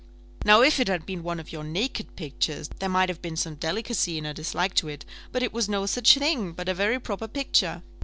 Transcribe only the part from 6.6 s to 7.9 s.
a very proper picture.